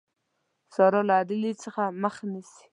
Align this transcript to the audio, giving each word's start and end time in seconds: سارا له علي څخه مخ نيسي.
سارا 0.73 1.01
له 1.07 1.13
علي 1.21 1.51
څخه 1.63 1.83
مخ 2.01 2.15
نيسي. 2.31 2.65